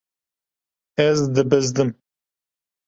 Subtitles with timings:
[1.07, 1.89] Ez dibizdim.